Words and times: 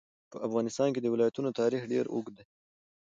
په 0.31 0.37
افغانستان 0.47 0.89
کې 0.93 1.01
د 1.01 1.07
ولایتونو 1.13 1.49
تاریخ 1.59 1.81
ډېر 1.91 2.05
اوږد 2.13 2.33
دی. 2.37 2.45